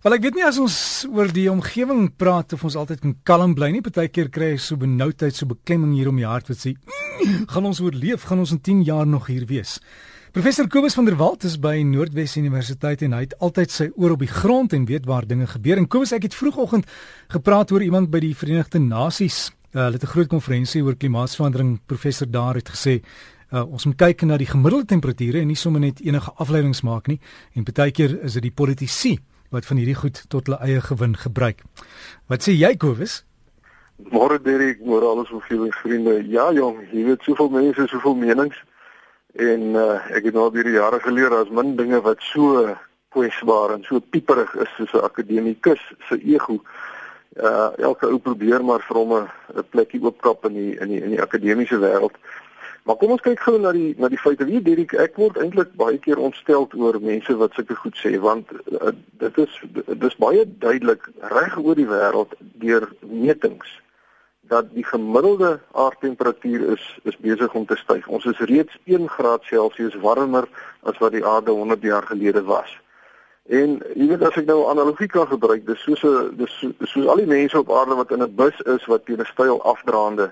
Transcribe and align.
Wel 0.00 0.14
ek 0.16 0.22
weet 0.24 0.36
nie 0.38 0.44
as 0.48 0.56
ons 0.56 0.74
oor 1.12 1.28
die 1.28 1.42
omgewing 1.52 2.06
praat 2.16 2.54
of 2.56 2.62
ons 2.64 2.76
altyd 2.80 3.02
kan 3.02 3.10
kalm 3.28 3.50
bly 3.52 3.66
nie. 3.68 3.82
Partykeer 3.84 4.30
kry 4.32 4.46
ek 4.54 4.62
so 4.64 4.80
benoudheid, 4.80 5.36
so 5.36 5.44
beklemming 5.44 5.90
hier 5.92 6.08
om 6.08 6.16
die 6.16 6.24
hart 6.24 6.48
wat 6.48 6.56
sê, 6.56 6.72
mm, 6.72 7.44
"Gaan 7.52 7.66
ons 7.68 7.80
oorleef? 7.84 8.24
Gaan 8.24 8.38
ons 8.38 8.52
in 8.52 8.62
10 8.62 8.80
jaar 8.82 9.06
nog 9.06 9.26
hier 9.26 9.44
wees?" 9.44 9.78
Professor 10.32 10.66
Kobus 10.68 10.94
van 10.94 11.04
der 11.04 11.16
Walt 11.16 11.44
is 11.44 11.58
by 11.58 11.82
Noordwes 11.82 12.36
Universiteit 12.36 13.02
en 13.02 13.12
hy 13.12 13.20
het 13.20 13.34
altyd 13.40 13.70
sy 13.70 13.90
oor 13.94 14.12
op 14.12 14.20
die 14.20 14.32
grond 14.32 14.72
en 14.72 14.86
weet 14.86 15.04
waar 15.04 15.26
dinge 15.26 15.46
gebeur. 15.46 15.76
En 15.76 15.86
Kobus, 15.86 16.12
ek 16.12 16.22
het 16.22 16.34
vroegoggend 16.34 16.86
gepraat 17.28 17.70
oor 17.70 17.82
iemand 17.82 18.10
by 18.10 18.20
die 18.20 18.34
Verenigde 18.34 18.78
Nasies. 18.78 19.50
Uh, 19.74 19.82
hulle 19.82 19.98
het 20.00 20.02
'n 20.02 20.14
groot 20.16 20.28
konferensie 20.28 20.82
oor 20.82 20.96
klimaatsverandering. 20.96 21.80
Professor 21.86 22.30
daar 22.30 22.54
het 22.54 22.70
gesê 22.70 23.02
Uh, 23.52 23.64
ons 23.72 23.84
moet 23.84 23.96
kyk 23.96 24.22
na 24.22 24.36
die 24.36 24.46
gemiddelde 24.46 24.86
temperature 24.86 25.40
en 25.40 25.48
nie 25.48 25.56
sommer 25.56 25.80
net 25.80 26.00
enige 26.00 26.30
afleidings 26.38 26.82
maak 26.82 27.08
nie. 27.08 27.18
En 27.54 27.64
partykeer 27.64 28.22
is 28.22 28.32
dit 28.32 28.42
die 28.42 28.52
politici 28.52 29.18
wat 29.50 29.66
van 29.66 29.76
hierdie 29.76 29.98
goed 29.98 30.24
tot 30.28 30.46
hulle 30.46 30.60
eie 30.62 30.80
gewin 30.80 31.16
gebruik. 31.16 31.62
Wat 32.30 32.42
sê 32.46 32.54
jy 32.54 32.76
Kobus? 32.76 33.24
Môre 34.08 34.38
Derek, 34.40 34.80
môre 34.80 35.06
al 35.06 35.24
ons 35.24 35.32
vriende. 35.82 36.22
Ja 36.32 36.50
jong, 36.56 36.78
jy 36.92 37.04
weet 37.04 37.26
soveel 37.26 37.50
mense, 37.52 37.86
soveel 37.90 38.16
menings. 38.16 38.56
En 39.38 39.74
uh, 39.78 39.98
ek 40.10 40.30
het 40.30 40.34
nou 40.34 40.48
al 40.48 40.54
baie 40.54 40.72
jare 40.74 41.00
geleer 41.04 41.34
as 41.36 41.50
min 41.54 41.76
dinge 41.76 42.00
wat 42.02 42.22
so 42.32 42.64
kwesbaar 43.14 43.76
en 43.76 43.84
so 43.86 44.00
pieperig 44.00 44.54
is 44.62 44.70
soos 44.76 44.92
'n 44.94 45.04
akademikus 45.04 45.82
se 46.08 46.16
ego. 46.24 46.62
Uh 47.36 47.70
elke 47.78 48.06
ou 48.06 48.18
probeer 48.18 48.64
maar 48.64 48.82
vir 48.88 48.96
hom 48.96 49.12
'n 49.14 49.64
plekkie 49.70 50.02
oopkap 50.02 50.44
in 50.46 50.54
die 50.54 50.74
in 50.80 50.88
die 50.88 51.02
in 51.02 51.10
die 51.10 51.22
akademiese 51.22 51.78
wêreld. 51.78 52.16
Maar 52.84 52.96
kom 52.96 53.10
ons 53.10 53.20
kyk 53.20 53.40
gou 53.44 53.58
na 53.60 53.72
die 53.76 53.94
na 53.98 54.08
die 54.08 54.18
feite. 54.18 54.46
Wie 54.48 54.62
Dirk, 54.64 54.94
ek 54.96 55.18
word 55.20 55.36
eintlik 55.40 55.74
baie 55.80 55.98
keer 55.98 56.18
ontstel 56.18 56.68
oor 56.76 57.00
mense 57.00 57.36
wat 57.36 57.54
sulke 57.54 57.76
goed 57.76 57.96
sê 58.00 58.16
want 58.22 58.48
uh, 58.80 58.94
dit 59.20 59.38
is 59.44 59.60
dis 60.00 60.16
baie 60.16 60.46
duidelik 60.64 61.04
reg 61.34 61.58
oor 61.60 61.76
die 61.76 61.88
wêreld 61.90 62.34
deur 62.64 62.88
metings 63.04 63.68
dat 64.50 64.72
die 64.74 64.84
gemiddelde 64.84 65.60
aardtemperatuur 65.72 66.72
is 66.74 66.84
is 67.04 67.18
besig 67.22 67.54
om 67.54 67.66
te 67.66 67.76
styg. 67.76 68.06
Ons 68.08 68.24
is 68.32 68.44
reeds 68.50 68.78
1 68.84 69.08
graad 69.08 69.44
Celsius 69.46 69.98
warmer 70.02 70.48
as 70.82 70.98
wat 70.98 71.12
die 71.12 71.26
aarde 71.26 71.54
100 71.54 71.82
jaar 71.82 72.08
gelede 72.08 72.42
was. 72.48 72.72
En 73.50 73.78
jy 73.94 74.06
weet 74.10 74.24
as 74.26 74.36
ek 74.40 74.48
nou 74.48 74.64
analogie 74.70 75.08
kan 75.10 75.26
gebruik, 75.26 75.66
dis 75.66 75.84
soos 75.84 76.02
'n 76.04 76.36
dis 76.40 76.56
soos 76.92 77.06
al 77.06 77.22
die 77.22 77.30
mense 77.30 77.58
op 77.58 77.70
aarde 77.72 77.94
wat 78.00 78.10
in 78.10 78.22
'n 78.22 78.34
bus 78.34 78.56
is 78.74 78.86
wat 78.86 79.04
teen 79.04 79.20
'n 79.20 79.32
styl 79.32 79.62
afdraande 79.62 80.30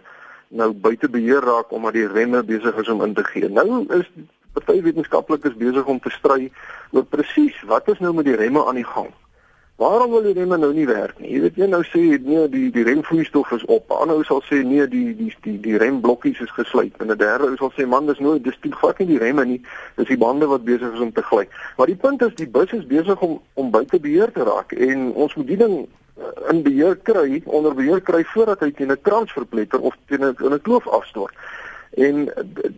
nou 0.49 0.73
buite 0.73 1.09
beheer 1.09 1.45
raak 1.45 1.73
omdat 1.73 1.93
die 1.93 2.07
remme 2.07 2.43
besig 2.43 2.77
is 2.77 2.89
om 2.89 3.03
in 3.05 3.15
te 3.15 3.25
gee. 3.25 3.49
Nou 3.49 3.85
is 3.99 4.11
party 4.53 4.83
wetenskaplikes 4.83 5.57
besig 5.57 5.87
om 5.87 6.01
te 6.01 6.11
stry 6.11 6.51
oor 6.91 7.05
presies 7.05 7.57
wat 7.69 7.89
is 7.89 7.99
nou 7.99 8.15
met 8.15 8.25
die 8.25 8.37
remme 8.37 8.65
aan 8.65 8.81
die 8.81 8.89
gang. 8.89 9.11
Waarom 9.79 10.11
wil 10.11 10.25
die 10.27 10.33
remme 10.35 10.57
nou 10.59 10.73
nie 10.75 10.87
werk 10.89 11.21
nie? 11.23 11.37
Jy 11.37 11.41
weet 11.45 11.59
jy 11.61 11.67
nou 11.71 11.85
sê 11.87 12.01
nee 12.25 12.49
die 12.51 12.65
die 12.75 12.83
remvloeistof 12.83 13.53
is 13.55 13.67
op. 13.71 13.93
Ander 13.95 14.19
ou 14.19 14.25
sal 14.27 14.41
sê 14.49 14.59
nee 14.67 14.89
die 14.91 15.13
die 15.15 15.31
die 15.45 15.55
die 15.63 15.77
remblokkies 15.79 16.41
is 16.43 16.55
gesluit. 16.57 16.97
En 16.99 17.13
'n 17.13 17.19
derde 17.21 17.47
ou 17.47 17.57
sal 17.61 17.71
sê 17.77 17.87
man 17.87 18.11
dis 18.11 18.19
nooit 18.19 18.43
dis 18.43 18.59
nie 18.63 18.73
glad 18.73 18.99
nie 18.99 19.07
die 19.07 19.21
remme 19.23 19.45
nie. 19.45 19.61
Dis 19.95 20.11
die 20.11 20.19
bande 20.19 20.51
wat 20.51 20.65
besig 20.65 20.93
is 20.95 21.05
om 21.07 21.13
te 21.13 21.23
gly. 21.23 21.47
Maar 21.77 21.87
die 21.87 21.97
punt 21.97 22.23
is 22.23 22.35
die 22.35 22.49
bus 22.49 22.73
is 22.73 22.87
besig 22.87 23.23
om 23.23 23.41
om 23.55 23.71
buite 23.71 24.01
beheer 24.01 24.33
te 24.33 24.43
raak 24.43 24.73
en 24.73 25.13
ons 25.15 25.35
moet 25.35 25.47
die 25.47 25.57
ding 25.63 25.87
in 26.51 26.63
beheer 26.63 26.97
kry, 26.97 27.43
onder 27.45 27.75
beheer 27.75 28.01
kry 28.01 28.25
voordat 28.25 28.61
hy 28.61 28.71
teen 28.71 28.93
'n 28.93 29.01
krans 29.03 29.33
verpletter 29.33 29.81
of 29.81 29.97
teen 30.07 30.25
'n 30.25 30.37
in 30.45 30.55
'n 30.55 30.63
kloof 30.63 30.89
afstort. 30.89 31.35
En 31.91 32.29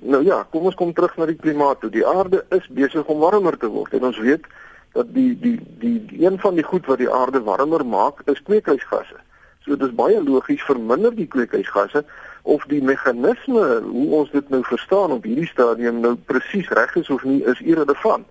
nou 0.01 0.25
ja, 0.25 0.47
kom 0.51 0.65
ons 0.65 0.75
kom 0.75 0.93
terug 0.93 1.17
na 1.17 1.27
die 1.27 1.37
klimaat 1.37 1.81
toe. 1.81 1.91
Die 1.91 2.07
aarde 2.07 2.45
is 2.49 2.69
besig 2.69 3.07
om 3.07 3.19
warmer 3.19 3.57
te 3.59 3.67
word 3.67 3.93
en 3.93 4.05
ons 4.05 4.19
weet 4.19 4.45
dat 4.93 5.07
die 5.15 5.39
die 5.39 5.59
die, 5.79 6.07
die 6.07 6.27
een 6.27 6.39
van 6.39 6.55
die 6.55 6.65
goed 6.65 6.87
wat 6.87 6.99
die 6.99 7.11
aarde 7.11 7.43
warmer 7.43 7.87
maak 7.87 8.23
is 8.25 8.43
kweekhuisgasse. 8.43 9.19
So 9.61 9.77
dit 9.77 9.89
is 9.89 9.95
baie 9.95 10.23
logies 10.23 10.63
verminder 10.63 11.15
die 11.15 11.27
kweekhuisgasse 11.27 12.05
of 12.43 12.65
die 12.65 12.83
meganisme 12.83 13.81
hoe 13.85 14.09
ons 14.23 14.31
dit 14.31 14.49
nou 14.49 14.63
verstaan 14.65 15.13
op 15.13 15.25
hierdie 15.25 15.49
stadium 15.51 16.01
nou 16.01 16.15
presies 16.15 16.69
reg 16.69 16.95
is 16.97 17.11
of 17.11 17.25
nie 17.25 17.43
is 17.45 17.61
irrelevant. 17.61 18.27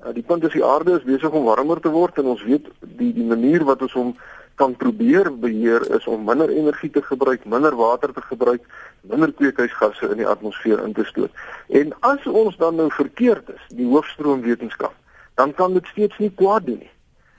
Uh, 0.00 0.14
die 0.14 0.22
punt 0.22 0.44
is 0.44 0.54
die 0.56 0.64
aarde 0.64 0.94
is 0.96 1.04
besig 1.04 1.30
om 1.30 1.44
warmer 1.44 1.80
te 1.80 1.90
word 1.92 2.18
en 2.22 2.30
ons 2.32 2.44
weet 2.46 2.70
die 3.00 3.12
die 3.12 3.26
manier 3.26 3.64
wat 3.68 3.82
ons 3.82 3.96
hom 3.98 4.14
kan 4.60 4.76
probeer 4.76 5.30
beheer 5.42 5.86
is 5.96 6.06
om 6.10 6.24
minder 6.28 6.52
energie 6.52 6.90
te 6.92 7.02
gebruik, 7.02 7.44
minder 7.48 7.76
water 7.76 8.12
te 8.12 8.22
gebruik, 8.28 8.66
minder 9.00 9.32
kweekhuisgasse 9.32 10.10
in 10.12 10.20
die 10.20 10.28
atmosfeer 10.28 10.82
in 10.84 10.92
te 10.96 11.06
stoot. 11.08 11.32
En 11.80 11.94
as 12.06 12.26
ons 12.28 12.56
dan 12.60 12.76
nou 12.76 12.90
verkeerd 12.92 13.48
is, 13.54 13.66
die 13.80 13.88
hoofstroom 13.88 14.44
wetenskap, 14.44 14.94
dan 15.40 15.54
kan 15.56 15.76
dit 15.78 15.86
steeds 15.92 16.18
nie 16.20 16.32
kwaad 16.42 16.66
doen 16.68 16.82
nie. 16.84 16.92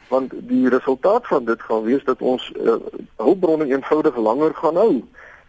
Want 0.10 0.34
die 0.50 0.70
resultaat 0.70 1.28
van 1.30 1.46
dit 1.46 1.62
gaan 1.70 1.86
wees 1.86 2.04
dat 2.10 2.22
ons 2.22 2.50
uh, 2.58 2.80
hulpbronne 3.22 3.70
eenvoudig 3.70 4.18
langer 4.18 4.58
gaan 4.58 4.80
hou 4.82 4.96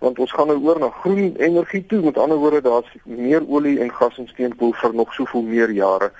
want 0.02 0.18
ons 0.18 0.32
gaan 0.34 0.48
nou 0.50 0.58
oor 0.66 0.80
na 0.82 0.88
groen 0.90 1.36
energie 1.38 1.84
toe 1.86 2.00
met 2.02 2.18
ander 2.18 2.38
woorde 2.42 2.60
daar's 2.66 2.90
meer 3.06 3.44
olie 3.46 3.76
en 3.80 3.90
gas 3.94 4.18
en 4.18 4.26
steenkool 4.30 4.72
vir 4.80 4.94
nog 4.98 5.14
soveel 5.14 5.44
meer 5.46 5.70
jare 5.70 6.10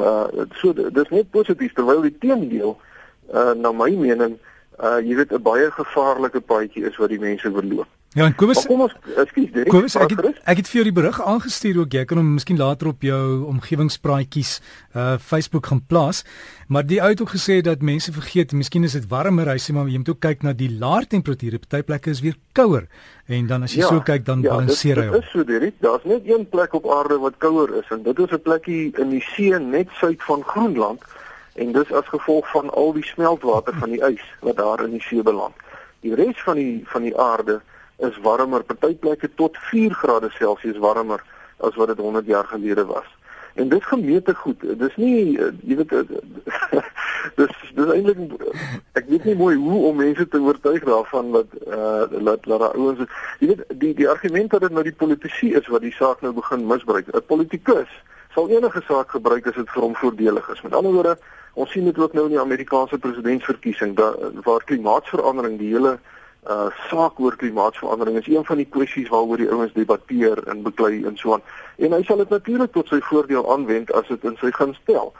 maar 0.00 0.32
so 0.60 0.72
dis 0.72 1.12
net 1.12 1.30
positief 1.30 1.74
terwyl 1.76 2.00
die 2.04 2.14
teendeel 2.22 2.76
uh, 2.76 3.52
na 3.52 3.72
my 3.72 3.90
mening 3.92 4.38
uh 4.82 4.98
jy 5.00 5.16
weet 5.16 5.32
'n 5.32 5.42
baie 5.42 5.70
gevaarlike 5.70 6.40
paadjie 6.40 6.84
is 6.84 6.96
wat 6.96 7.08
die 7.08 7.20
mense 7.20 7.50
verloop. 7.50 7.88
Ja, 8.16 8.24
en 8.24 8.32
Kobus, 8.32 8.62
kom 8.64 8.80
ons 8.80 8.94
ekskuus, 9.20 9.50
Derek. 9.52 9.68
Kobus, 9.68 9.94
ek 10.00 10.14
het, 10.14 10.38
ek 10.48 10.60
het 10.62 10.68
vir 10.70 10.78
jou 10.78 10.84
die 10.88 10.94
berig 10.96 11.18
aangestuur 11.20 11.82
ook 11.82 11.92
jy 11.92 12.04
kan 12.08 12.16
hom 12.16 12.30
miskien 12.38 12.56
later 12.56 12.88
op 12.88 13.02
jou 13.04 13.44
omgewingspraatjies 13.50 14.52
uh 14.96 15.18
Facebook 15.20 15.66
gaan 15.68 15.82
plaas. 15.84 16.22
Maar 16.72 16.86
die 16.88 17.02
ou 17.02 17.10
het 17.12 17.20
ook 17.20 17.34
gesê 17.34 17.60
dat 17.60 17.84
mense 17.84 18.12
vergeet, 18.12 18.54
miskien 18.56 18.88
is 18.88 18.96
dit 18.96 19.04
warmer, 19.10 19.50
hy 19.52 19.58
sê 19.60 19.74
maar 19.76 19.90
jy 19.92 20.00
moet 20.00 20.08
ook 20.14 20.22
kyk 20.24 20.48
na 20.48 20.54
die 20.56 20.70
laer 20.80 21.04
temperature. 21.04 21.60
Party 21.60 21.82
plekke 21.84 22.10
is 22.10 22.24
weer 22.24 22.40
kouer 22.56 22.88
en 23.28 23.46
dan 23.52 23.68
as 23.68 23.74
jy 23.76 23.84
ja, 23.84 23.92
so 23.92 24.00
kyk 24.00 24.24
dan 24.24 24.40
ja, 24.40 24.54
balanseer 24.54 25.02
hy. 25.02 25.06
Ja, 25.10 25.18
dit 25.18 25.28
is 25.28 25.30
so, 25.34 25.44
Derek. 25.44 25.76
Daar's 25.84 26.08
net 26.08 26.24
een 26.24 26.48
plek 26.48 26.72
op 26.72 26.88
aarde 26.88 27.20
wat 27.20 27.36
kouer 27.44 27.74
is 27.82 27.92
en 27.92 28.02
dit 28.02 28.18
is 28.18 28.32
'n 28.32 28.40
plekkie 28.40 28.96
in 28.96 29.10
die 29.10 29.24
see 29.34 29.58
net 29.58 29.92
suid 30.00 30.22
van 30.22 30.42
Groenland 30.42 31.04
en 31.56 31.72
dis 31.72 31.92
as 31.92 32.08
gevolg 32.12 32.50
van 32.50 32.70
al 32.70 32.92
die 32.92 33.04
smeltwater 33.04 33.74
van 33.80 33.90
die 33.94 34.02
ys 34.04 34.24
wat 34.40 34.56
daar 34.56 34.84
in 34.84 34.96
die 34.96 35.02
see 35.02 35.22
beland. 35.22 35.56
Die 36.04 36.14
res 36.14 36.42
van 36.44 36.60
die 36.60 36.82
van 36.92 37.02
die 37.02 37.16
aarde 37.16 37.60
is 38.04 38.18
warmer, 38.24 38.64
party 38.64 38.94
plekke 39.00 39.30
tot 39.40 39.56
4 39.70 39.94
grade 40.02 40.30
Celsius 40.36 40.78
warmer 40.78 41.22
as 41.64 41.76
wat 41.80 41.88
dit 41.88 41.98
100 41.98 42.26
jaar 42.26 42.44
gelede 42.44 42.84
was. 42.84 43.08
En 43.54 43.68
dit 43.68 43.84
gemeete 43.84 44.34
goed. 44.34 44.60
Dis 44.78 44.96
nie 44.96 45.38
jy 45.38 45.76
weet 45.80 45.94
dis 47.40 47.54
dis 47.76 47.92
eintlik 47.94 48.18
ek 49.00 49.08
weet 49.08 49.24
nie 49.24 49.36
mooi 49.36 49.54
hoe 49.56 49.78
om 49.88 49.96
mense 49.96 50.28
te 50.28 50.40
oortuig 50.40 50.84
daarvan 50.84 51.32
wat 51.38 51.56
uh 51.64 52.04
laat 52.28 52.44
laat 52.46 52.66
daai 52.66 52.76
ouens 52.76 53.00
jy 53.40 53.48
weet 53.54 53.64
die 53.80 53.94
die 54.02 54.08
argument 54.08 54.52
dat 54.52 54.66
dit 54.68 54.76
nou 54.76 54.84
die 54.84 54.98
politici 55.04 55.54
is 55.56 55.72
wat 55.72 55.84
die 55.84 55.94
saak 55.96 56.20
nou 56.20 56.34
begin 56.36 56.68
misbruik. 56.68 57.08
'n 57.08 57.24
Politikus 57.32 57.88
sal 58.36 58.50
enige 58.52 58.82
saak 58.84 59.14
gebruik 59.16 59.46
as 59.48 59.56
dit 59.56 59.70
vir 59.72 59.84
hom 59.86 59.94
voordelig 59.96 60.48
is. 60.52 60.60
Met 60.64 60.74
ander 60.76 60.92
woorde, 60.92 61.14
ons 61.56 61.70
sien 61.72 61.86
dit 61.88 61.98
ook 61.98 62.12
nou 62.12 62.26
in 62.28 62.34
die 62.34 62.42
Amerikaanse 62.42 62.98
presidentsverkiesing 63.00 63.94
dat 63.96 64.42
waar 64.44 64.64
klimaatsverandering 64.68 65.56
die 65.62 65.72
hele 65.72 65.96
uh 66.46 66.68
saak 66.86 67.16
oor 67.18 67.34
klimaatsverandering 67.40 68.20
is 68.20 68.28
een 68.30 68.44
van 68.46 68.60
die 68.60 68.68
kwessies 68.74 69.08
waaroor 69.10 69.40
die 69.40 69.48
ouens 69.50 69.72
debatteer 69.74 70.44
en 70.52 70.60
beklei 70.62 71.00
en 71.08 71.16
so 71.18 71.32
aan. 71.34 71.42
En 71.82 71.96
hy 71.96 72.02
sal 72.06 72.20
dit 72.22 72.34
natuurlik 72.34 72.76
tot 72.76 72.92
sy 72.92 73.00
voordeel 73.08 73.48
aanwend 73.54 73.90
as 73.98 74.06
dit 74.12 74.28
in 74.30 74.36
sy 74.42 74.52
guns 74.54 74.78
stel. 74.84 75.10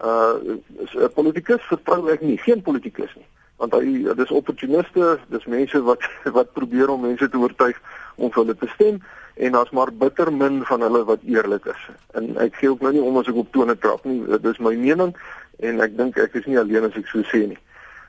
Uh 0.00 0.58
'n 0.96 1.12
politikus 1.14 1.62
vertrou 1.68 2.08
ek 2.10 2.24
nie, 2.26 2.38
geen 2.48 2.64
politikus 2.66 3.14
nie 3.20 3.28
want 3.62 3.74
hy 3.78 4.14
dis 4.18 4.34
opportuniste, 4.34 5.16
dis 5.30 5.44
mense 5.46 5.82
wat 5.86 6.06
wat 6.36 6.54
probeer 6.56 6.90
om 6.90 7.04
mense 7.06 7.28
te 7.30 7.38
oortuig 7.38 7.78
om 8.16 8.32
vir 8.32 8.42
hulle 8.42 8.56
te 8.58 8.70
stem 8.74 9.02
en 9.34 9.54
daar's 9.54 9.70
maar 9.72 9.92
bitter 9.96 10.32
min 10.32 10.60
van 10.68 10.82
hulle 10.84 11.04
wat 11.08 11.22
eerlik 11.24 11.68
is. 11.70 11.84
En 12.18 12.34
ek 12.42 12.58
gee 12.60 12.70
ook 12.70 12.82
nou 12.84 12.92
nie 12.92 13.02
om 13.02 13.16
as 13.16 13.30
ek 13.30 13.38
op 13.40 13.52
tone 13.54 13.76
trap 13.78 14.04
nie. 14.04 14.18
Dit 14.28 14.44
is 14.50 14.58
my 14.60 14.74
mening 14.76 15.14
en 15.62 15.80
ek 15.80 15.94
dink 15.96 16.18
ek 16.20 16.34
is 16.42 16.48
nie 16.50 16.58
alleen 16.60 16.88
as 16.88 16.98
ek 16.98 17.08
so 17.08 17.24
sê 17.30 17.46
nie. 17.52 17.60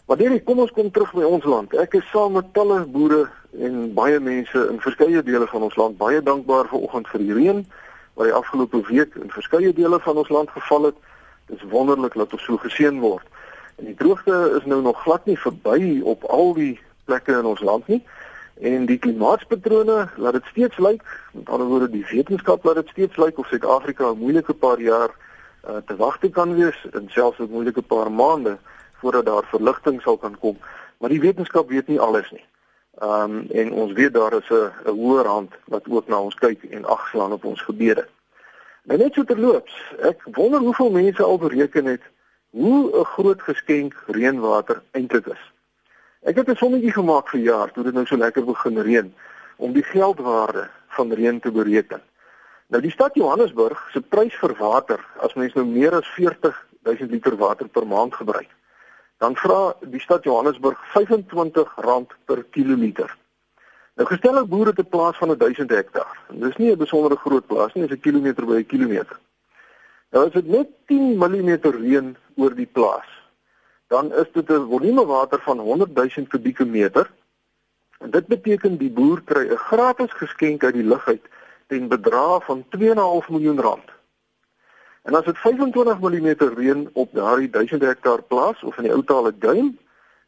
Maar 0.10 0.20
hierdie 0.20 0.42
kom 0.44 0.60
ons 0.60 0.74
kom 0.76 0.90
terug 0.92 1.14
by 1.16 1.24
ons 1.24 1.46
land. 1.48 1.72
Ek 1.80 1.96
is 1.96 2.10
saam 2.12 2.36
met 2.36 2.50
talle 2.58 2.82
boere 2.92 3.24
en 3.54 3.86
baie 3.96 4.20
mense 4.20 4.66
in 4.74 4.82
verskeie 4.84 5.22
dele 5.24 5.48
van 5.48 5.70
ons 5.70 5.78
land 5.80 5.98
baie 6.02 6.20
dankbaar 6.22 6.68
vir 6.74 6.82
oggend 6.90 7.08
vir 7.14 7.24
die 7.24 7.38
reën 7.38 7.62
wat 8.18 8.28
die 8.30 8.36
afgelope 8.36 8.82
week 8.90 9.16
in 9.22 9.32
verskeie 9.34 9.72
dele 9.74 10.02
van 10.02 10.20
ons 10.20 10.34
land 10.34 10.50
geval 10.58 10.90
het. 10.90 10.98
Dit 11.48 11.62
is 11.62 11.70
wonderlik 11.72 12.18
dat 12.18 12.34
ons 12.34 12.44
so 12.50 12.58
geseën 12.58 13.00
word. 13.00 13.26
En 13.76 13.86
die 13.86 13.96
droogte 13.96 14.54
is 14.58 14.66
nou 14.66 14.82
nog 14.82 15.02
glad 15.02 15.26
nie 15.26 15.40
verby 15.40 16.02
op 16.04 16.24
al 16.24 16.54
die 16.54 16.80
plekke 17.06 17.38
in 17.38 17.46
ons 17.46 17.62
land 17.62 17.88
nie. 17.88 18.04
En 18.62 18.86
die 18.86 18.98
klimaatspatrone 18.98 20.10
laat 20.18 20.34
dit 20.34 20.46
steeds 20.46 20.78
lyk, 20.78 21.02
met 21.32 21.50
ander 21.50 21.68
woorde 21.68 21.90
die 21.90 22.06
wetenskap 22.10 22.64
laat 22.64 22.76
dit 22.76 22.88
steeds 22.88 23.18
lyk 23.18 23.38
of 23.38 23.48
Suid-Afrika 23.48 24.12
'n 24.12 24.18
moeilike 24.18 24.54
paar 24.54 24.80
jaar 24.80 25.10
uh, 25.70 25.78
te 25.86 25.96
wagte 25.96 26.30
kan 26.30 26.56
wees 26.56 26.86
en 26.92 27.10
selfs 27.10 27.40
'n 27.40 27.50
moeilike 27.50 27.82
paar 27.82 28.12
maande 28.12 28.58
voordat 29.02 29.26
daar 29.26 29.46
verligting 29.46 30.02
sal 30.02 30.18
kan 30.18 30.38
kom. 30.40 30.58
Maar 30.98 31.10
die 31.10 31.20
wetenskap 31.20 31.70
weet 31.70 31.88
nie 31.88 32.00
alles 32.00 32.32
nie. 32.32 32.46
Ehm 33.02 33.32
um, 33.32 33.46
en 33.50 33.72
ons 33.72 33.92
weet 33.92 34.14
daar 34.14 34.34
is 34.34 34.50
'n 34.50 34.72
'n 34.86 34.90
hoër 34.90 35.26
hand 35.26 35.52
wat 35.66 35.90
ook 35.90 36.08
na 36.08 36.20
ons 36.20 36.36
kyk 36.36 36.64
en 36.64 36.86
agslaan 36.86 37.32
op 37.32 37.46
ons 37.46 37.62
gebede. 37.62 38.08
Nou 38.84 39.00
net 39.00 39.14
so 39.14 39.24
terloops, 39.24 39.74
ek 40.00 40.22
wonder 40.24 40.60
hoeveel 40.60 40.92
mense 40.92 41.24
al 41.24 41.38
bereken 41.38 41.86
het 41.86 42.02
hoe 42.54 43.00
'n 43.00 43.06
groot 43.06 43.42
geskenk 43.42 43.94
reënwater 44.08 44.82
eintlik 44.92 45.26
is. 45.26 45.44
Ek 46.22 46.36
het 46.36 46.50
'n 46.50 46.56
sommetjie 46.56 46.92
gemaak 46.92 47.30
vir 47.30 47.40
jaar 47.40 47.72
toe 47.72 47.84
dit 47.84 47.94
nou 47.94 48.06
so 48.06 48.18
lekker 48.18 48.46
begin 48.46 48.78
reën 48.80 49.14
om 49.58 49.74
die 49.74 49.84
geldwaarde 49.84 50.70
van 50.88 51.12
reën 51.12 51.40
te 51.40 51.52
bereken. 51.52 52.02
Nou 52.68 52.82
die 52.82 52.92
stad 52.92 53.16
Johannesburg 53.16 53.90
se 53.92 54.02
prys 54.02 54.36
vir 54.36 54.56
water, 54.60 55.00
as 55.20 55.34
mens 55.34 55.54
nou 55.54 55.66
meer 55.66 55.94
as 55.96 56.08
40 56.08 56.68
000 56.82 57.10
liter 57.10 57.36
water 57.38 57.68
per 57.68 57.88
maand 57.88 58.16
gebruik, 58.16 58.50
dan 59.18 59.36
vra 59.36 59.74
die 59.82 60.00
stad 60.00 60.24
Johannesburg 60.24 60.78
R25 60.94 62.16
per 62.26 62.44
kiloliter. 62.44 63.18
Nou 63.96 64.08
gestel 64.08 64.40
'n 64.40 64.48
boer 64.48 64.68
het 64.68 64.80
'n 64.80 64.90
plaas 64.90 65.18
van 65.18 65.38
1000 65.38 65.70
hektaar. 65.70 66.18
Dis 66.30 66.58
nie 66.58 66.72
'n 66.72 66.78
besondere 66.78 67.16
groot 67.16 67.48
plaas 67.48 67.74
nie, 67.74 67.88
dis 67.88 67.98
'n 67.98 68.02
kilometer 68.02 68.46
by 68.46 68.54
'n 68.54 68.66
kilometer. 68.66 69.20
Nou 70.14 70.28
as 70.28 70.34
dit 70.36 70.46
net 70.46 70.70
10 70.92 71.16
mm 71.18 71.56
reën 71.74 72.12
oor 72.38 72.54
die 72.54 72.70
plaas, 72.70 73.10
dan 73.90 74.12
is 74.14 74.30
dit 74.34 74.50
'n 74.50 74.68
volume 74.70 75.06
water 75.06 75.42
van 75.42 75.60
100 75.60 75.96
000 75.96 76.28
kubieke 76.28 76.66
meter. 76.66 77.10
En 78.00 78.12
dit 78.12 78.28
beteken 78.28 78.78
die 78.78 78.92
boer 78.92 79.22
kry 79.26 79.50
'n 79.50 79.58
gratis 79.58 80.14
geskenk 80.14 80.64
uit 80.64 80.74
die 80.74 80.84
lug 80.84 81.08
uit 81.08 81.26
ten 81.68 81.88
bedrag 81.88 82.46
van 82.46 82.64
2.5 82.70 83.30
miljoen 83.30 83.60
rand. 83.60 83.90
En 85.02 85.16
as 85.16 85.26
dit 85.26 85.38
25 85.38 86.00
mm 86.00 86.30
reën 86.58 86.90
op 86.94 87.10
daardie 87.14 87.50
1000 87.50 87.82
hektaar 87.82 88.22
plaas 88.22 88.64
of 88.64 88.78
in 88.78 88.84
die 88.84 88.94
ou 88.94 89.04
taal 89.04 89.28
'n 89.28 89.40
duim, 89.40 89.78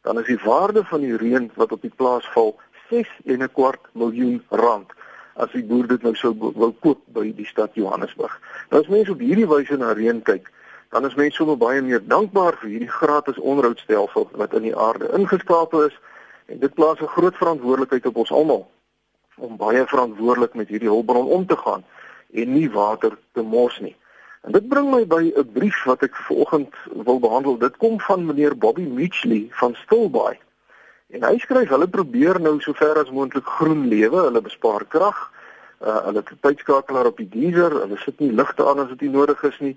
dan 0.01 0.19
is 0.19 0.25
die 0.25 0.41
waarde 0.43 0.83
van 0.83 1.01
die 1.01 1.17
reën 1.17 1.51
wat 1.55 1.71
op 1.71 1.81
die 1.81 1.93
plaas 1.95 2.25
val 2.33 2.59
6 2.89 3.09
en 3.25 3.43
'n 3.43 3.51
kwart 3.51 3.81
miljoen 3.93 4.43
rand 4.49 4.93
as 5.35 5.51
die 5.51 5.63
boer 5.63 5.87
dit 5.87 6.03
nou 6.03 6.13
sou 6.15 6.33
wou 6.39 6.71
koop 6.79 7.01
by 7.15 7.27
die 7.35 7.47
stad 7.47 7.75
Johannesburg. 7.75 8.35
Nou 8.71 8.81
as 8.81 8.91
mense 8.91 9.11
op 9.11 9.23
hierdie 9.23 9.47
wyse 9.47 9.77
na 9.77 9.91
reën 9.93 10.21
kyk, 10.23 10.51
dan 10.95 11.05
is 11.05 11.17
mense 11.19 11.35
sommer 11.35 11.57
baie 11.59 11.81
meer 11.81 12.03
dankbaar 12.07 12.55
vir 12.61 12.69
hierdie 12.69 12.91
gratis 12.91 13.39
onderhoudstelsel 13.41 14.29
wat 14.39 14.53
in 14.55 14.69
die 14.69 14.75
aarde 14.75 15.11
ingeskape 15.17 15.87
is 15.89 15.97
en 16.47 16.61
dit 16.61 16.73
plaas 16.73 17.01
'n 17.01 17.13
groot 17.17 17.35
verantwoordelikheid 17.35 18.05
op 18.05 18.17
ons 18.23 18.31
almal 18.31 18.63
om 19.37 19.57
baie 19.57 19.83
verantwoordelik 19.85 20.53
met 20.55 20.67
hierdie 20.67 20.89
hulpbron 20.89 21.27
om 21.27 21.45
te 21.45 21.57
gaan 21.57 21.83
en 22.33 22.53
nie 22.53 22.69
water 22.71 23.17
te 23.33 23.41
mors 23.41 23.79
nie. 23.79 23.95
En 24.45 24.51
dit 24.51 24.67
bring 24.67 24.91
my 24.91 25.05
by 25.07 25.33
'n 25.35 25.51
brief 25.53 25.83
wat 25.83 26.03
ek 26.03 26.15
vanoggend 26.15 26.73
wil 27.05 27.19
behandel. 27.19 27.57
Dit 27.57 27.77
kom 27.77 27.99
van 27.99 28.25
meneer 28.25 28.57
Bobby 28.57 28.87
Mitchley 28.87 29.47
van 29.49 29.75
Stilbaai. 29.75 30.37
En 31.13 31.23
hy 31.23 31.37
skryf 31.37 31.69
hulle 31.69 31.87
probeer 31.87 32.39
nou 32.41 32.55
sover 32.65 32.97
as 32.97 33.11
moontlik 33.13 33.45
groen 33.57 33.85
lewe, 33.91 34.23
hulle 34.27 34.41
bespaar 34.41 34.85
krag. 34.89 35.19
Uh 35.81 35.99
hulle 36.07 36.23
tydskakelaar 36.25 37.11
op 37.11 37.19
die 37.21 37.29
geyser, 37.29 37.75
hulle 37.83 37.99
sit 38.01 38.19
nie 38.23 38.31
ligte 38.33 38.65
aan 38.65 38.81
as 38.81 38.89
dit 38.95 39.05
nie 39.05 39.13
nodig 39.13 39.43
is 39.45 39.59
nie. 39.61 39.75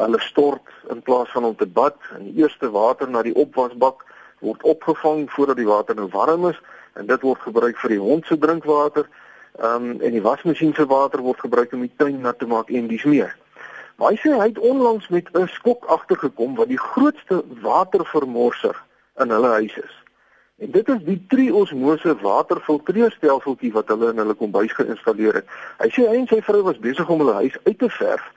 Hulle 0.00 0.20
stort 0.24 0.72
in 0.90 1.02
plaas 1.04 1.30
van 1.34 1.44
om 1.44 1.56
te 1.56 1.68
bad 1.68 1.98
in 2.16 2.30
die 2.30 2.40
eerste 2.40 2.70
water 2.72 3.10
na 3.10 3.22
die 3.22 3.34
opwasbak 3.36 4.06
word 4.40 4.64
opgevang 4.64 5.26
voordat 5.30 5.60
die 5.60 5.68
water 5.68 5.98
nou 5.98 6.08
warm 6.14 6.48
is 6.48 6.60
en 6.96 7.06
dit 7.06 7.22
word 7.22 7.44
gebruik 7.44 7.76
vir 7.84 7.96
die 7.96 8.00
hond 8.00 8.26
se 8.26 8.38
drinkwater. 8.40 9.08
Um 9.60 9.98
en 10.00 10.16
die 10.16 10.24
wasmasjien 10.24 10.72
se 10.74 10.88
water 10.88 11.20
word 11.20 11.44
gebruik 11.44 11.76
om 11.76 11.84
die 11.84 11.96
tuin 12.00 12.22
nat 12.24 12.40
te 12.40 12.48
maak 12.48 12.72
en 12.72 12.88
dis 12.88 13.04
meer. 13.04 13.36
Maar 14.00 14.16
hy 14.16 14.22
sê 14.24 14.32
hy 14.32 14.48
het 14.48 14.58
onlangs 14.72 15.08
met 15.12 15.28
'n 15.36 15.48
skok 15.52 15.84
agtergekom 15.84 16.56
wat 16.56 16.72
die 16.72 16.80
grootste 16.80 17.44
watervermorser 17.60 18.76
in 19.20 19.30
hulle 19.30 19.52
huis 19.60 19.76
is. 19.76 20.01
En 20.62 20.70
dit 20.70 20.88
is 20.88 21.00
die 21.02 21.18
triosmose 21.26 22.12
waterfiltreerstelseltjie 22.20 23.72
wat 23.74 23.88
hulle 23.90 24.12
in 24.12 24.20
hulle 24.22 24.34
kombuis 24.38 24.70
geïnstalleer 24.78 25.40
het. 25.40 25.54
Hy 25.80 25.88
sê 25.90 26.04
hy 26.06 26.20
en 26.20 26.28
sy 26.30 26.38
vrou 26.46 26.60
was 26.68 26.78
besig 26.84 27.08
om 27.10 27.24
hulle 27.24 27.34
huis 27.40 27.56
uit 27.64 27.78
te 27.80 27.88
verf. 27.90 28.28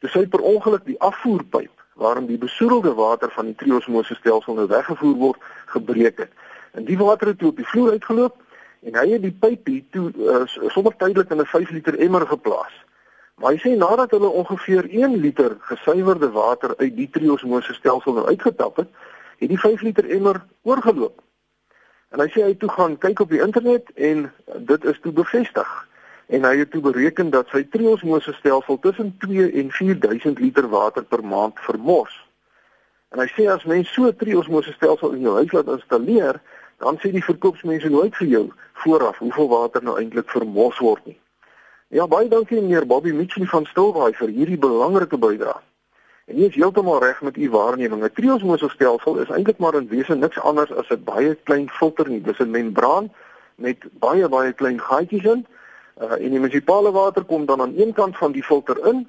Dis 0.00 0.14
hy 0.16 0.22
per 0.32 0.40
ongeluk 0.48 0.86
die 0.88 0.96
afvoerpyp 1.04 1.82
waarin 2.00 2.30
die 2.30 2.40
besoedelde 2.40 2.94
water 2.96 3.28
van 3.34 3.50
die 3.50 3.58
triosmose 3.60 4.16
stelsel 4.16 4.56
nou 4.56 4.64
weggevoer 4.70 5.18
word, 5.20 5.44
gebreek 5.74 6.22
het. 6.24 6.32
En 6.72 6.88
die 6.88 6.96
water 6.98 7.34
het 7.34 7.38
toe 7.42 7.50
op 7.52 7.60
die 7.60 7.68
vloer 7.68 7.98
uitgeloop 7.98 8.40
en 8.88 8.96
hy 9.02 9.04
het 9.12 9.22
die 9.26 9.34
pypie 9.44 9.82
toe 9.92 10.06
uh, 10.24 10.40
sommer 10.72 10.96
tydelik 10.96 11.36
in 11.36 11.44
'n 11.44 11.52
5 11.52 11.70
liter 11.76 12.00
emmer 12.00 12.24
geplaas. 12.32 12.72
Maar 13.36 13.52
hy 13.52 13.60
sê 13.60 13.74
nadat 13.76 14.16
hulle 14.16 14.32
ongeveer 14.40 14.88
1 14.88 15.20
liter 15.20 15.56
gesuiwerde 15.68 16.32
water 16.32 16.72
uit 16.80 16.96
die 16.96 17.10
triosmose 17.10 17.76
stelsel 17.76 18.16
nou 18.16 18.26
uitgetap 18.26 18.76
het, 18.76 18.88
het 19.38 19.48
die 19.48 19.60
5 19.60 19.82
liter 19.82 20.08
emmer 20.08 20.44
oorgeloop. 20.62 21.20
En 22.14 22.20
hy 22.22 22.28
sê 22.30 22.44
hy 22.46 22.54
toe 22.54 22.68
gaan 22.70 22.92
kyk 23.02 23.24
op 23.24 23.32
die 23.34 23.40
internet 23.42 23.88
en 24.08 24.28
dit 24.70 24.84
is 24.86 24.98
toe 25.02 25.12
bevestig. 25.12 25.70
En 26.30 26.44
hy 26.46 26.52
het 26.60 26.70
toe 26.70 26.82
bereken 26.84 27.32
dat 27.34 27.50
sy 27.50 27.64
triosmose 27.72 28.32
stelsel 28.36 28.78
tussen 28.84 29.10
2 29.24 29.48
en 29.60 29.72
4000 29.74 30.38
liter 30.38 30.68
water 30.70 31.02
per 31.02 31.24
maand 31.26 31.58
vermors. 31.66 32.14
En 33.10 33.18
hy 33.18 33.26
sê 33.34 33.48
as 33.50 33.66
mens 33.66 33.90
so 33.90 34.06
'n 34.06 34.16
triosmose 34.16 34.72
stelsel 34.78 35.18
in 35.18 35.26
jou 35.26 35.34
huis 35.34 35.52
laat 35.52 35.74
installeer, 35.74 36.40
dan 36.78 36.98
sê 37.02 37.10
die 37.10 37.24
verkoopsmense 37.24 37.90
nooit 37.90 38.14
vir 38.16 38.28
jou 38.28 38.46
vooraf 38.72 39.18
hoeveel 39.18 39.48
water 39.48 39.82
nou 39.82 39.98
eintlik 39.98 40.30
vermors 40.30 40.78
word 40.78 41.06
nie. 41.06 41.18
Ja, 41.88 42.06
baie 42.06 42.28
dankie 42.28 42.60
meneer 42.60 42.86
Bobby 42.86 43.12
Mitchell 43.12 43.46
van 43.46 43.66
Stilbaai 43.66 44.14
vir 44.14 44.28
hierdie 44.28 44.58
belangrike 44.58 45.18
bydrae. 45.18 45.60
En 46.24 46.38
jy 46.40 46.46
is 46.48 46.56
heeltemal 46.56 47.02
reg 47.02 47.20
met 47.22 47.36
u 47.36 47.50
waarneming. 47.50 48.02
'n 48.02 48.12
Triosmosestelsel 48.16 49.18
is 49.20 49.28
eintlik 49.28 49.58
maar 49.58 49.74
in 49.74 49.88
wese 49.88 50.14
niks 50.14 50.40
anders 50.40 50.72
as 50.72 50.88
'n 50.88 51.04
baie 51.04 51.34
klein 51.34 51.68
filter 51.68 52.08
nie. 52.08 52.20
Dis 52.20 52.38
'n 52.38 52.50
membraan 52.50 53.12
met 53.54 53.78
baie 53.92 54.28
baie 54.28 54.52
klein 54.52 54.80
gaatjies 54.80 55.24
in. 55.24 55.46
Uh, 56.02 56.12
en 56.12 56.30
die 56.30 56.40
munisipale 56.40 56.90
water 56.90 57.24
kom 57.24 57.46
dan 57.46 57.60
aan 57.60 57.74
een 57.76 57.92
kant 57.92 58.16
van 58.16 58.32
die 58.32 58.42
filter 58.42 58.86
in, 58.86 59.08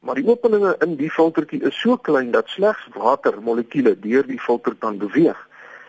maar 0.00 0.14
die 0.14 0.28
openinge 0.28 0.76
in 0.78 0.96
die 0.96 1.10
filtertjie 1.10 1.62
is 1.62 1.80
so 1.80 1.96
klein 1.96 2.30
dat 2.30 2.48
slegs 2.48 2.88
watermolekuule 2.94 3.98
deur 3.98 4.26
die 4.26 4.40
filter 4.40 4.74
kan 4.78 4.98
beweeg. 4.98 5.48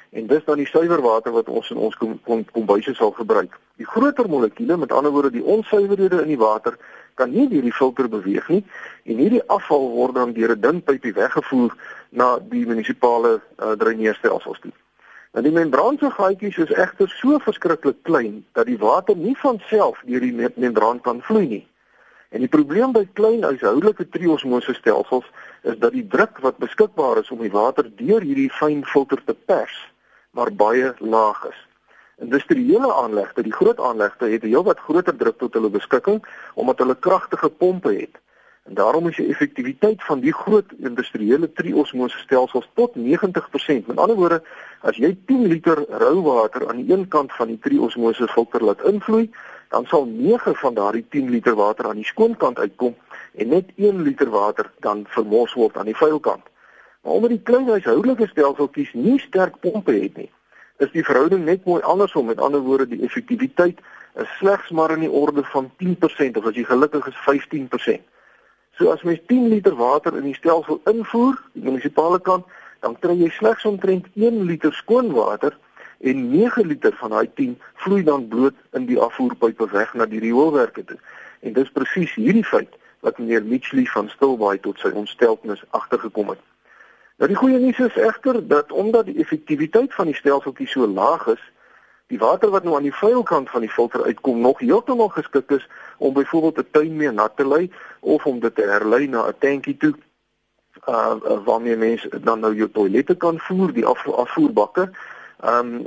En 0.10 0.27
dis 0.27 0.45
dan 0.45 0.57
die 0.57 0.68
suiwer 0.68 1.01
water 1.01 1.31
wat 1.31 1.50
ons 1.50 1.69
in 1.69 1.77
ons 1.77 1.98
kom 1.98 2.19
kom 2.24 2.45
kombuise 2.51 2.94
sal 2.94 3.12
gebruik. 3.12 3.60
Die 3.75 3.86
groter 3.86 4.30
molekuule, 4.30 4.77
met 4.77 4.92
ander 4.92 5.12
woorde 5.12 5.31
die 5.31 5.44
onsuiverhede 5.44 6.21
in 6.21 6.27
die 6.27 6.38
water, 6.38 6.77
kan 7.19 7.31
nie 7.36 7.48
deur 7.51 7.66
die 7.68 7.75
filter 7.75 8.10
beweeg 8.10 8.48
nie 8.50 8.62
en 9.06 9.24
hierdie 9.24 9.44
afval 9.56 9.89
word 9.95 10.16
dan 10.16 10.33
deur 10.33 10.56
'n 10.56 10.62
dun 10.66 10.83
pypie 10.83 11.13
weggevoer 11.13 11.75
na 12.10 12.38
die 12.39 12.66
munisipale 12.66 13.39
uh, 13.39 13.75
dreineerstelsels 13.81 14.60
toe. 14.63 14.75
Nou 15.33 15.44
die 15.45 15.54
membraanse 15.54 16.10
gaatjies 16.16 16.57
is 16.57 16.71
egter 16.74 17.10
so 17.19 17.38
verskriklik 17.45 18.00
klein 18.07 18.39
dat 18.57 18.66
die 18.66 18.80
water 18.81 19.16
nie 19.16 19.36
van 19.38 19.60
self 19.69 20.00
deur 20.07 20.24
die 20.25 20.33
membraan 20.56 21.01
kan 21.06 21.21
vloei 21.21 21.48
nie. 21.48 21.66
En 22.30 22.42
die 22.45 22.50
probleem 22.50 22.92
by 22.94 23.06
klein 23.13 23.45
huishoudelike 23.45 24.10
triosmose 24.10 24.74
stelsels 24.74 25.30
is 25.62 25.77
dat 25.77 25.94
die 25.94 26.06
druk 26.07 26.42
wat 26.45 26.57
beskikbaar 26.57 27.21
is 27.21 27.31
om 27.33 27.42
die 27.45 27.54
water 27.54 27.89
deur 28.01 28.25
hierdie 28.25 28.50
fyn 28.54 28.83
filter 28.86 29.21
te 29.25 29.33
pers, 29.33 29.77
maar 30.31 30.54
baie 30.54 30.94
laag 31.00 31.45
is. 31.50 31.69
Industriële 32.19 32.94
aanlegte, 32.94 33.44
die 33.44 33.54
groot 33.54 33.80
aanlegte 33.80 34.26
het 34.26 34.42
heelwat 34.42 34.80
groter 34.80 35.16
druk 35.16 35.38
tot 35.38 35.54
hulle 35.54 35.69
beskikking 35.69 36.23
omdat 36.54 36.78
hulle 36.83 36.95
kragtige 36.95 37.49
pompe 37.49 37.94
het. 37.94 38.19
En 38.69 38.73
daarom 38.73 39.07
is 39.07 39.16
die 39.16 39.30
effektiwiteit 39.30 40.04
van 40.04 40.19
die 40.19 40.33
groot 40.33 40.73
industriële 40.78 41.52
triosmose 41.54 42.18
stelsels 42.18 42.69
tot 42.73 42.97
90%. 42.97 43.88
Met 43.88 43.97
ander 43.97 44.16
woorde, 44.16 44.42
as 44.81 44.99
jy 45.02 45.16
10 45.26 45.47
liter 45.47 45.85
rou 46.04 46.21
water 46.21 46.68
aan 46.69 46.83
die 46.83 46.94
een 46.94 47.07
kant 47.07 47.33
van 47.33 47.47
die 47.47 47.59
triosmose 47.59 48.28
filter 48.28 48.64
laat 48.64 48.83
invloei, 48.83 49.30
dan 49.69 49.85
sal 49.85 50.06
9 50.06 50.56
van 50.56 50.73
daardie 50.73 51.06
10 51.09 51.30
liter 51.30 51.56
water 51.56 51.88
aan 51.88 52.02
die 52.02 52.06
skoon 52.06 52.38
kant 52.38 52.59
uitkom 52.59 52.95
en 53.35 53.47
net 53.47 53.71
1 53.76 54.02
liter 54.02 54.30
water 54.30 54.71
dan 54.80 55.06
vermors 55.07 55.54
word 55.54 55.78
aan 55.78 55.90
die 55.90 55.97
vuil 55.97 56.19
kant. 56.19 56.44
Maar 57.02 57.14
omdat 57.14 57.30
die 57.30 57.44
klein 57.44 57.69
huishoudelike 57.69 58.28
stelseltjies 58.28 58.94
nie 58.94 59.19
sterk 59.19 59.59
pompe 59.59 59.94
het 59.94 60.18
nie, 60.18 60.30
is 60.80 60.92
die 60.92 61.04
verhouding 61.04 61.45
net 61.45 61.66
mooi 61.68 61.81
andersom. 61.81 62.30
Met 62.31 62.40
ander 62.40 62.64
woorde, 62.64 62.88
die 62.88 63.04
effektiwiteit 63.06 63.80
is 64.19 64.31
slegs 64.38 64.69
maar 64.69 64.92
in 64.95 65.04
die 65.06 65.12
orde 65.12 65.44
van 65.54 65.71
10% 65.83 66.40
of 66.40 66.48
as 66.50 66.56
jy 66.56 66.66
gelukkig 66.68 67.07
is 67.12 67.19
15%. 67.28 68.02
So 68.80 68.92
as 68.92 69.04
mens 69.04 69.19
10 69.28 69.50
liter 69.52 69.76
water 69.76 70.16
in 70.18 70.24
die 70.30 70.36
stelsel 70.38 70.81
invoer, 70.88 71.40
die 71.54 71.64
munisipale 71.66 72.19
kant, 72.24 72.48
dan 72.80 72.95
kry 73.04 73.18
jy 73.19 73.30
slegs 73.36 73.66
omtrent 73.68 74.07
1 74.16 74.44
liter 74.48 74.74
skoon 74.74 75.12
water 75.12 75.57
en 76.00 76.30
9 76.31 76.68
liter 76.68 76.95
van 77.02 77.12
daai 77.12 77.28
10 77.36 77.57
vloei 77.83 78.04
dan 78.07 78.28
bloot 78.31 78.56
in 78.80 78.88
die 78.88 79.00
afvoerpype 79.00 79.68
weg 79.74 79.92
na 80.00 80.07
die 80.07 80.21
rioolwerke 80.24 80.86
toe. 80.88 81.00
En 81.44 81.54
dis 81.54 81.71
presies 81.76 82.16
hierdie 82.16 82.45
feit 82.48 82.71
wat 83.04 83.19
meneer 83.19 83.44
Mitchley 83.44 83.86
van 83.92 84.09
Stilbaai 84.16 84.59
tot 84.64 84.80
sy 84.80 84.92
ontsteltenis 84.95 85.64
agtergekom 85.76 86.31
het. 86.36 86.48
Nou 87.19 87.28
die 87.28 87.35
goeie 87.35 87.57
nuus 87.59 87.80
is 87.83 87.95
egter 87.99 88.38
dat 88.47 88.71
omdat 88.71 89.09
die 89.09 89.18
effektiwiteit 89.19 89.94
van 89.94 90.07
die 90.07 90.16
stelseltjie 90.16 90.68
so 90.71 90.88
laag 90.88 91.26
is, 91.28 91.42
die 92.07 92.18
water 92.18 92.49
wat 92.49 92.64
nou 92.64 92.78
aan 92.78 92.88
die 92.88 92.95
vuil 92.95 93.23
kant 93.28 93.49
van 93.52 93.66
die 93.66 93.69
filter 93.69 94.06
uitkom 94.06 94.40
nog 94.40 94.61
heeltemal 94.64 95.11
geskik 95.11 95.52
is 95.52 95.66
om 95.97 96.14
byvoorbeeld 96.14 96.57
'n 96.57 96.71
tuin 96.71 96.95
meer 96.95 97.14
nat 97.14 97.35
te 97.35 97.47
lei 97.47 97.71
of 97.99 98.26
om 98.26 98.40
dit 98.40 98.56
te 98.56 98.61
herlei 98.61 99.07
na 99.07 99.28
'n 99.28 99.35
tankie 99.40 99.78
toe 99.78 99.94
uh, 100.88 101.16
waarmee 101.44 101.76
mense 101.76 102.09
dan 102.23 102.40
nou 102.40 102.56
jou 102.56 102.69
toilette 102.71 103.16
kan 103.16 103.40
voer, 103.40 103.73
die 103.73 103.85
af, 103.85 104.07
afvoerbakke. 104.07 104.90
Ehm 105.40 105.76
um, 105.76 105.85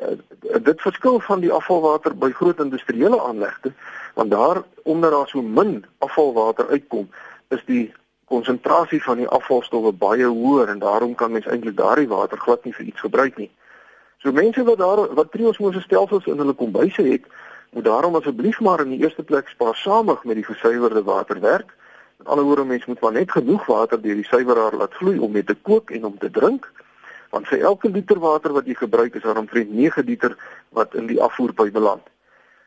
dit 0.63 0.81
verskil 0.81 1.21
van 1.21 1.41
die 1.41 1.53
afvalwater 1.53 2.17
by 2.17 2.31
groot 2.31 2.61
industriële 2.61 3.23
aanlegte 3.23 3.73
want 4.15 4.31
daar 4.31 4.63
omdat 4.83 5.11
daar 5.11 5.29
so 5.29 5.43
min 5.43 5.85
afvalwater 5.99 6.69
uitkom, 6.69 7.11
is 7.49 7.63
die 7.65 7.93
konsentrasie 8.33 9.03
van 9.05 9.21
die 9.21 9.29
afvalstowwe 9.29 9.93
baie 9.93 10.27
hoër 10.27 10.73
en 10.73 10.81
daarom 10.83 11.15
kan 11.15 11.33
mens 11.33 11.47
eintlik 11.47 11.77
daardie 11.77 12.09
water 12.09 12.41
glad 12.41 12.65
nie 12.65 12.75
vir 12.77 12.89
iets 12.89 13.05
gebruik 13.05 13.37
nie. 13.37 13.51
So 14.23 14.33
mense 14.33 14.65
wat 14.65 14.79
daar 14.79 15.07
wat 15.19 15.33
triosmose 15.33 15.81
stelsels 15.85 16.29
in 16.31 16.39
hulle 16.41 16.55
kombuise 16.57 17.03
het, 17.03 17.25
moet 17.73 17.85
daarom 17.85 18.17
asseblief 18.17 18.61
maar 18.61 18.85
in 18.85 18.93
die 18.95 19.01
eerste 19.03 19.23
plek 19.23 19.49
spaarsamig 19.49 20.25
met 20.25 20.39
die 20.41 20.47
gesuiwerde 20.47 21.03
water 21.03 21.41
werk. 21.41 21.75
Met 22.21 22.29
ander 22.29 22.45
woorde, 22.45 22.65
mens 22.65 22.85
moet 22.87 23.01
maar 23.01 23.13
net 23.13 23.33
genoeg 23.33 23.67
water 23.67 24.03
deur 24.03 24.21
die 24.21 24.29
suiweraar 24.29 24.77
laat 24.77 24.95
vloei 25.01 25.19
om 25.19 25.33
mee 25.33 25.45
te 25.45 25.57
kook 25.69 25.91
en 25.91 26.05
om 26.05 26.19
te 26.19 26.31
drink. 26.31 26.71
Want 27.35 27.49
vir 27.49 27.65
elke 27.73 27.91
liter 27.91 28.21
water 28.21 28.53
wat 28.53 28.69
jy 28.69 28.77
gebruik, 28.79 29.15
is 29.17 29.25
daar 29.25 29.41
omtrent 29.41 29.73
9 29.73 30.05
liter 30.05 30.37
wat 30.69 30.95
in 30.95 31.09
die 31.09 31.21
afvoerpyp 31.23 31.73
beland. 31.73 32.12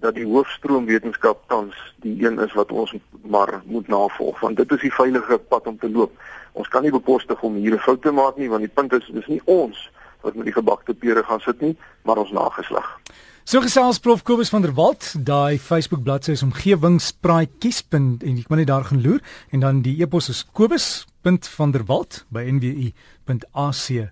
dat 0.00 0.14
die 0.14 0.26
hoofstroom 0.26 0.86
wetenskap 0.86 1.42
tans 1.48 1.74
die 2.04 2.26
een 2.26 2.38
is 2.38 2.52
wat 2.52 2.72
ons 2.72 2.94
maar 3.22 3.62
moet 3.64 3.88
navolg 3.88 4.40
want 4.40 4.56
dit 4.56 4.72
is 4.72 4.80
die 4.80 4.94
veilige 4.94 5.38
pad 5.38 5.66
om 5.66 5.78
te 5.78 5.90
loop. 5.90 6.12
Ons 6.52 6.68
kan 6.68 6.82
nie 6.82 6.94
bekostig 6.94 7.42
om 7.42 7.54
hier 7.54 7.74
'n 7.74 7.86
fout 7.86 8.02
te 8.02 8.10
maak 8.12 8.36
nie 8.36 8.48
want 8.48 8.62
die 8.62 8.74
punt 8.74 8.92
is 8.92 9.10
dis 9.12 9.26
nie 9.26 9.42
ons 9.44 9.90
wat 10.24 10.34
met 10.34 10.48
die 10.48 10.56
gebakte 10.56 10.94
pere 10.94 11.22
gaan 11.22 11.40
sit 11.40 11.60
nie, 11.60 11.76
maar 12.02 12.16
ons 12.16 12.32
nageslag. 12.32 13.00
So 13.44 13.60
gesels 13.60 13.98
prof 14.00 14.22
Kobus 14.24 14.48
van 14.48 14.62
der 14.62 14.72
Walt, 14.76 15.16
daai 15.20 15.58
Facebook 15.58 16.02
bladsy 16.02 16.32
is 16.32 16.42
omgewingspraatjies. 16.42 17.82
en 17.90 18.18
ek 18.22 18.48
moet 18.48 18.58
net 18.58 18.66
daar 18.66 18.84
gaan 18.88 19.02
loer 19.04 19.20
en 19.50 19.60
dan 19.60 19.82
die 19.84 20.00
e-pos 20.00 20.28
is 20.32 20.46
kobus.vanderwalt 20.52 22.24
by 22.32 22.48
nwu.ac.za. 22.48 24.04